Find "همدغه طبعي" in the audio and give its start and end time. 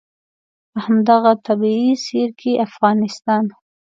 0.85-1.91